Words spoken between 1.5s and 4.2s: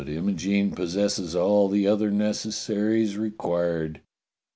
the other necessaries re quired.